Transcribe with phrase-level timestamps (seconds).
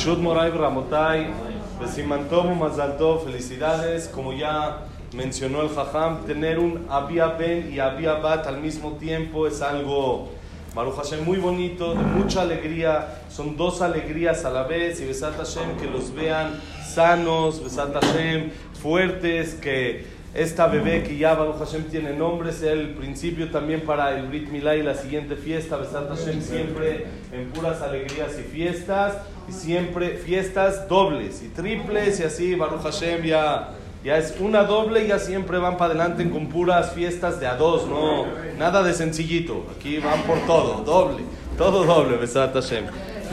[0.00, 1.30] Breshut Moray Ramotai,
[1.78, 4.08] Besimantov Mazaltov, felicidades.
[4.08, 9.46] Como ya mencionó el Jajam, tener un Abia Ben y Abia Bat al mismo tiempo
[9.46, 10.30] es algo,
[10.74, 13.20] Baruch Hashem, muy bonito, de mucha alegría.
[13.28, 15.02] Son dos alegrías a la vez.
[15.02, 21.34] Y Besat Hashem, que los vean sanos, Besat Hashem, fuertes, que esta bebé que ya
[21.34, 25.34] Baruch Hashem tiene nombre, sea el principio también para el Brit Milá y la siguiente
[25.34, 29.16] fiesta, Besat Hashem siempre en puras alegrías y fiestas,
[29.48, 33.70] y siempre fiestas dobles y triples, y así Baruch Hashem ya,
[34.04, 37.88] ya es una doble ya siempre van para adelante con puras fiestas de a dos,
[37.88, 38.26] no,
[38.56, 41.24] nada de sencillito, aquí van por todo, doble,
[41.58, 42.84] todo doble, Besat Hashem.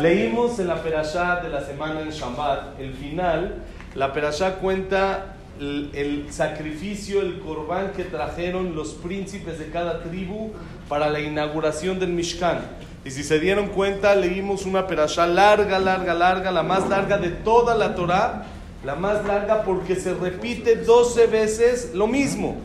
[0.02, 6.28] Leímos en la perashá de la semana en Shabbat, el final, la perashá cuenta el,
[6.30, 10.52] sacrificio, el corbán que trajeron los príncipes de cada tribu
[10.88, 12.60] para la inauguración del Mishkan.
[13.06, 17.30] Y si se dieron cuenta, leímos una perashá larga, larga, larga, la más larga de
[17.30, 18.46] toda la Torah,
[18.86, 22.58] la más larga porque se repite 12 veces lo mismo.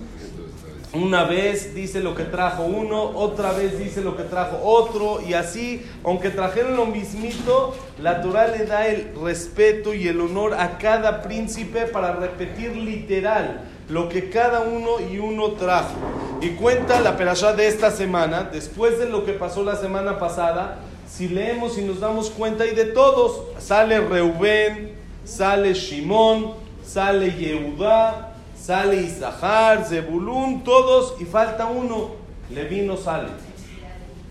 [0.95, 5.33] Una vez dice lo que trajo uno, otra vez dice lo que trajo otro, y
[5.33, 10.77] así, aunque trajeron lo mismito, la Torah le da el respeto y el honor a
[10.77, 15.95] cada príncipe para repetir literal lo que cada uno y uno trajo.
[16.43, 20.77] Y cuenta la perashá de esta semana, después de lo que pasó la semana pasada,
[21.09, 24.93] si leemos y nos damos cuenta, y de todos, sale Reubén,
[25.25, 26.53] sale Shimón,
[26.85, 28.32] sale Yehudá,
[28.63, 32.13] sale Isahar, Zebulún, todos, y falta uno,
[32.51, 33.29] Leví no sale.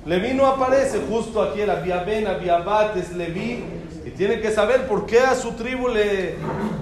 [0.05, 3.63] Leví no aparece, justo aquí era Ben, Abiabat, es Leví,
[4.05, 6.35] y tiene que saber por qué a su tribu le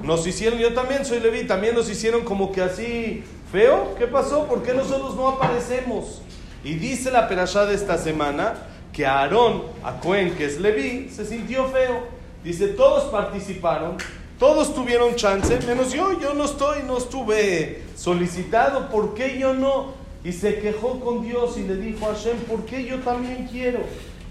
[0.03, 4.45] nos hicieron, yo también soy Leví, también nos hicieron como que así feo, ¿qué pasó?
[4.45, 6.21] ¿Por qué nosotros no aparecemos?
[6.63, 8.53] Y dice la perashá de esta semana
[8.93, 12.19] que Aarón, a Cohen, que es Leví, se sintió feo.
[12.43, 13.97] Dice, todos participaron,
[14.39, 19.93] todos tuvieron chance, menos yo, yo no estoy, no estuve solicitado, ¿por qué yo no?
[20.23, 23.79] Y se quejó con Dios y le dijo a Hashem, ¿por qué yo también quiero?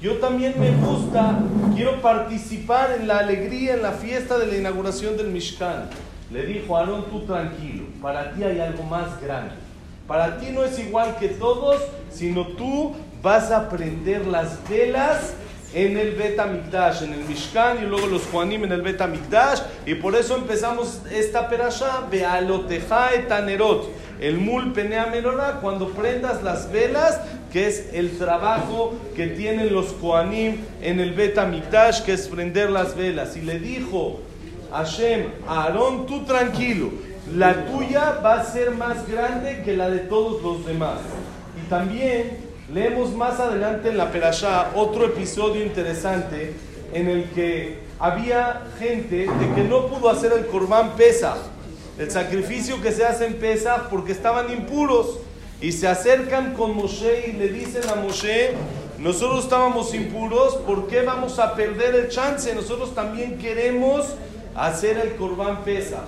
[0.00, 1.40] Yo también me gusta,
[1.74, 5.90] quiero participar en la alegría, en la fiesta de la inauguración del Mishkan.
[6.32, 9.54] Le dijo, Aarón, tú tranquilo, para ti hay algo más grande.
[10.06, 15.34] Para ti no es igual que todos, sino tú vas a prender las velas
[15.74, 19.00] en el Bet en el Mishkan, y luego los Juanim en el Bet
[19.86, 23.88] y por eso empezamos esta perashá, Bealoteja etanerot,
[24.20, 27.20] el Mul Penea Menorá, cuando prendas las velas,
[27.52, 31.38] que es el trabajo que tienen los Koanim en el Bet
[32.04, 33.36] que es prender las velas.
[33.36, 34.20] Y le dijo
[34.72, 36.90] Hashem, Aarón, tú tranquilo,
[37.34, 40.98] la tuya va a ser más grande que la de todos los demás.
[41.56, 46.52] Y también Leemos más adelante en la Perashá otro episodio interesante
[46.92, 51.38] en el que había gente de que no pudo hacer el Corbán Pesach,
[51.98, 55.18] el sacrificio que se hace en Pesach porque estaban impuros
[55.62, 58.50] y se acercan con Moshe y le dicen a Moshe,
[58.98, 62.54] nosotros estábamos impuros, ¿por qué vamos a perder el chance?
[62.54, 64.08] Nosotros también queremos
[64.54, 66.04] hacer el Corbán Pesach.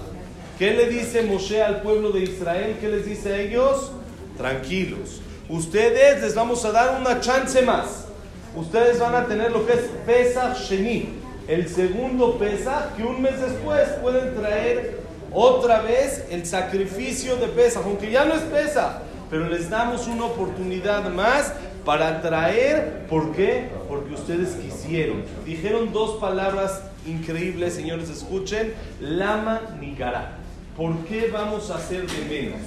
[0.59, 2.77] ¿Qué le dice Moshe al pueblo de Israel?
[2.79, 3.93] ¿Qué les dice a ellos?
[4.37, 8.07] Tranquilos ustedes les vamos a dar una chance más.
[8.55, 11.09] Ustedes van a tener lo que es Pesach Sheni,
[11.47, 15.01] el segundo Pesach, que un mes después pueden traer
[15.33, 20.25] otra vez el sacrificio de Pesach, aunque ya no es Pesach, pero les damos una
[20.25, 21.53] oportunidad más
[21.85, 23.69] para traer, ¿por qué?
[23.89, 25.23] Porque ustedes quisieron.
[25.47, 30.37] Dijeron dos palabras increíbles, señores, escuchen, lama nigará.
[30.77, 32.61] ¿Por qué vamos a hacer de menos?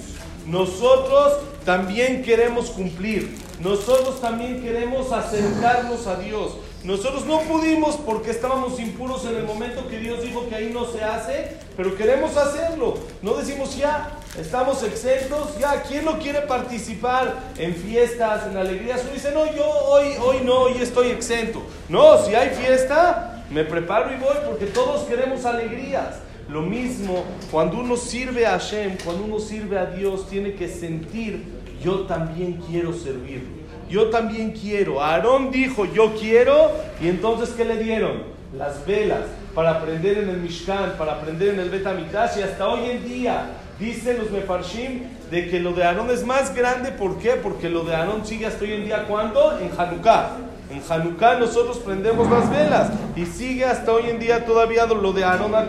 [0.46, 3.36] Nosotros también queremos cumplir.
[3.60, 6.56] Nosotros también queremos acercarnos a Dios.
[6.82, 10.84] Nosotros no pudimos porque estábamos impuros en el momento que Dios dijo que ahí no
[10.84, 12.98] se hace, pero queremos hacerlo.
[13.22, 19.00] No decimos ya, estamos exentos, ya, ¿quién no quiere participar en fiestas, en alegrías?
[19.02, 21.62] Uno dice, no, yo hoy, hoy no, hoy estoy exento.
[21.88, 26.16] No, si hay fiesta, me preparo y voy porque todos queremos alegrías.
[26.48, 31.42] Lo mismo, cuando uno sirve a Hashem, cuando uno sirve a Dios, tiene que sentir,
[31.82, 33.64] yo también quiero servirlo.
[33.88, 35.02] Yo también quiero.
[35.02, 36.70] Aarón dijo, yo quiero,
[37.00, 38.34] y entonces, ¿qué le dieron?
[38.56, 39.22] Las velas
[39.54, 43.46] para aprender en el Mishkan, para aprender en el Betamitash, y hasta hoy en día
[43.78, 46.92] dicen los Mefarshim de que lo de Aarón es más grande.
[46.92, 47.32] ¿Por qué?
[47.32, 49.58] Porque lo de Aarón sigue hasta hoy en día, ¿cuándo?
[49.58, 50.43] En Hanukkah.
[50.70, 55.22] En Hanukkah nosotros prendemos las velas y sigue hasta hoy en día todavía lo de
[55.22, 55.68] Aarón a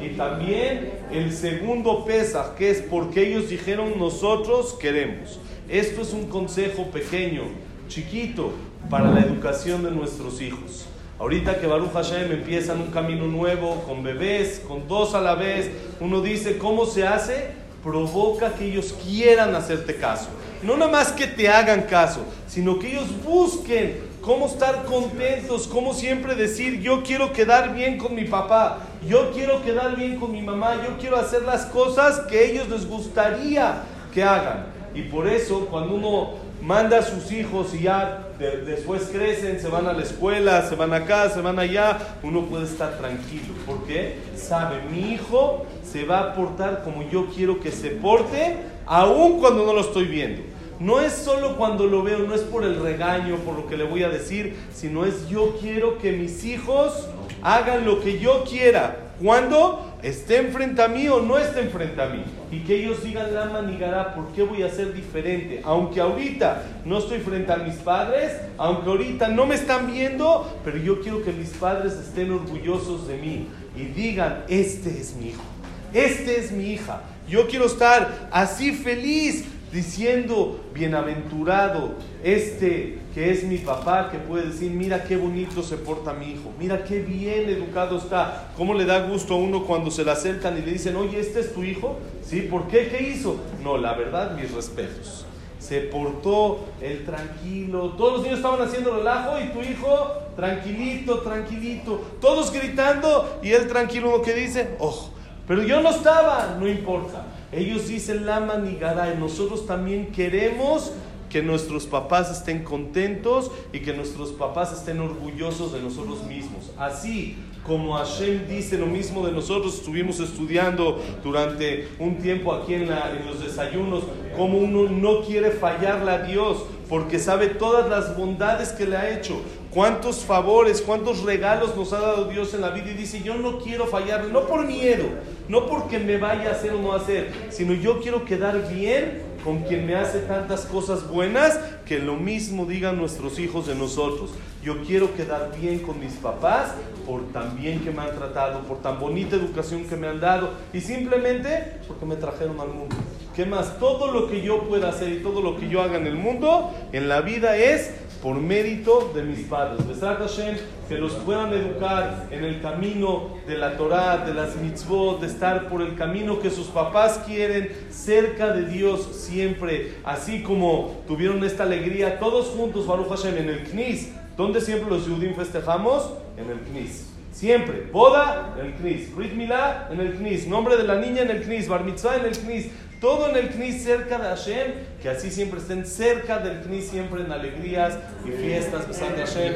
[0.00, 5.38] Y también el segundo Pesach, que es porque ellos dijeron nosotros queremos.
[5.68, 7.42] Esto es un consejo pequeño,
[7.88, 8.52] chiquito,
[8.88, 10.86] para la educación de nuestros hijos.
[11.18, 15.70] Ahorita que Baruch Hashem empiezan un camino nuevo, con bebés, con dos a la vez,
[16.00, 17.50] uno dice, ¿cómo se hace?
[17.84, 20.30] Provoca que ellos quieran hacerte caso.
[20.62, 25.92] No nada más que te hagan caso, sino que ellos busquen cómo estar contentos, cómo
[25.92, 30.40] siempre decir, yo quiero quedar bien con mi papá, yo quiero quedar bien con mi
[30.40, 33.82] mamá, yo quiero hacer las cosas que ellos les gustaría
[34.14, 34.66] que hagan.
[34.94, 36.30] Y por eso cuando uno
[36.62, 40.94] manda a sus hijos y ya después crecen, se van a la escuela, se van
[40.94, 43.54] acá, se van allá, uno puede estar tranquilo.
[43.66, 49.40] porque Sabe, mi hijo se va a portar como yo quiero que se porte, aun
[49.40, 50.42] cuando no lo estoy viendo.
[50.82, 53.84] No es solo cuando lo veo, no es por el regaño, por lo que le
[53.84, 57.06] voy a decir, sino es yo quiero que mis hijos
[57.40, 58.96] hagan lo que yo quiera.
[59.22, 62.24] Cuando esté enfrente a mí o no esté enfrente a mí.
[62.50, 65.60] Y que ellos digan la manigará, ¿por qué voy a ser diferente?
[65.62, 70.78] Aunque ahorita no estoy frente a mis padres, aunque ahorita no me están viendo, pero
[70.78, 73.46] yo quiero que mis padres estén orgullosos de mí
[73.76, 75.44] y digan, este es mi hijo,
[75.92, 77.02] este es mi hija.
[77.28, 84.70] Yo quiero estar así feliz diciendo, bienaventurado este que es mi papá, que puede decir,
[84.70, 89.06] mira qué bonito se porta mi hijo, mira qué bien educado está, cómo le da
[89.06, 91.98] gusto a uno cuando se le acercan y le dicen, oye, este es tu hijo,
[92.24, 92.42] ¿sí?
[92.42, 92.88] ¿Por qué?
[92.88, 93.36] ¿Qué hizo?
[93.62, 95.26] No, la verdad, mis respetos.
[95.58, 102.00] Se portó el tranquilo, todos los niños estaban haciendo relajo y tu hijo tranquilito, tranquilito,
[102.20, 105.10] todos gritando y él tranquilo, uno que dice, ojo,
[105.46, 107.26] pero yo no estaba, no importa.
[107.52, 110.92] Ellos dicen la manigada nosotros también queremos
[111.28, 116.70] que nuestros papás estén contentos y que nuestros papás estén orgullosos de nosotros mismos.
[116.78, 122.82] Así como Hashem dice lo mismo de nosotros, estuvimos estudiando durante un tiempo aquí en,
[122.82, 124.04] en los desayunos,
[124.36, 129.16] cómo uno no quiere fallarle a Dios porque sabe todas las bondades que le ha
[129.16, 129.40] hecho,
[129.72, 133.58] cuántos favores, cuántos regalos nos ha dado Dios en la vida y dice, yo no
[133.58, 135.04] quiero fallarle, no por miedo,
[135.48, 139.62] no porque me vaya a hacer o no hacer, sino yo quiero quedar bien con
[139.62, 144.30] quien me hace tantas cosas buenas, que lo mismo digan nuestros hijos de nosotros.
[144.62, 146.72] Yo quiero quedar bien con mis papás
[147.04, 150.50] por tan bien que me han tratado, por tan bonita educación que me han dado
[150.72, 152.94] y simplemente porque me trajeron al mundo.
[153.34, 153.78] ¿Qué más?
[153.78, 156.70] Todo lo que yo pueda hacer y todo lo que yo haga en el mundo,
[156.92, 157.90] en la vida es
[158.22, 159.84] por mérito de mis padres.
[160.00, 160.56] Hashem,
[160.88, 165.68] que los puedan educar en el camino de la Torah, de las mitzvot, de estar
[165.68, 169.94] por el camino que sus papás quieren, cerca de Dios siempre.
[170.04, 174.12] Así como tuvieron esta alegría todos juntos, Baruch Hashem, en el Knis.
[174.36, 176.12] ¿Dónde siempre los Yudim festejamos?
[176.36, 177.11] En el Knis.
[177.32, 177.88] Siempre.
[177.90, 179.14] Boda en el Knis.
[179.14, 180.46] Brit Milá en el Knis.
[180.46, 181.68] Nombre de la niña en el Knis.
[181.68, 182.70] Bar Mitzvah en el Knis
[183.02, 187.22] todo en el Knis cerca de Hashem, que así siempre estén cerca del Knis, siempre
[187.22, 189.54] en alegrías y fiestas, besando Hashem,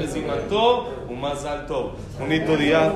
[1.08, 1.94] un más alto.
[2.18, 2.92] Bonito día.